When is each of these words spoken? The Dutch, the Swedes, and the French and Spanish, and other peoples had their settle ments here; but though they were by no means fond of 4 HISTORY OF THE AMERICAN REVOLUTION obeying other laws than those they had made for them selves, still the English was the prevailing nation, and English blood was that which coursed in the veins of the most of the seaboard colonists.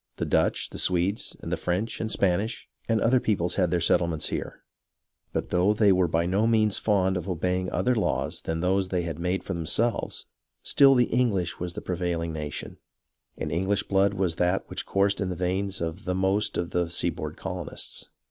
The 0.15 0.25
Dutch, 0.25 0.71
the 0.71 0.79
Swedes, 0.79 1.37
and 1.41 1.51
the 1.51 1.57
French 1.57 1.99
and 2.01 2.09
Spanish, 2.09 2.67
and 2.89 2.99
other 2.99 3.19
peoples 3.19 3.53
had 3.53 3.69
their 3.69 3.79
settle 3.79 4.07
ments 4.07 4.29
here; 4.29 4.63
but 5.31 5.49
though 5.51 5.73
they 5.75 5.91
were 5.91 6.07
by 6.07 6.25
no 6.25 6.47
means 6.47 6.79
fond 6.79 7.17
of 7.17 7.25
4 7.25 7.35
HISTORY 7.35 7.37
OF 7.37 7.41
THE 7.41 7.47
AMERICAN 7.47 7.65
REVOLUTION 7.65 7.97
obeying 8.01 8.01
other 8.01 8.07
laws 8.25 8.41
than 8.41 8.59
those 8.61 8.87
they 8.87 9.03
had 9.03 9.19
made 9.19 9.43
for 9.43 9.53
them 9.53 9.67
selves, 9.67 10.25
still 10.63 10.95
the 10.95 11.03
English 11.05 11.59
was 11.59 11.73
the 11.73 11.81
prevailing 11.81 12.33
nation, 12.33 12.77
and 13.37 13.51
English 13.51 13.83
blood 13.83 14.15
was 14.15 14.37
that 14.37 14.67
which 14.71 14.87
coursed 14.87 15.21
in 15.21 15.29
the 15.29 15.35
veins 15.35 15.79
of 15.81 16.05
the 16.05 16.15
most 16.15 16.57
of 16.57 16.71
the 16.71 16.89
seaboard 16.89 17.37
colonists. 17.37 18.09